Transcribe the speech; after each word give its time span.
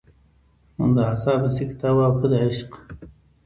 د 0.95 0.97
اعصابو 1.09 1.49
سکته 1.57 1.89
وه 1.95 2.03
او 2.07 2.13
که 2.19 2.25
د 2.31 2.33
عشق. 2.45 2.69